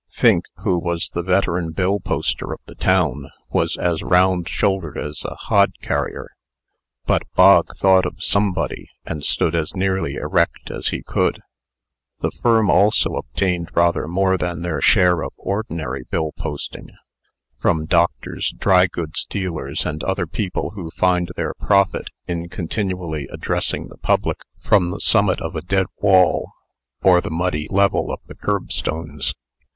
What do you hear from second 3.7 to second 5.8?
as round shouldered as a hod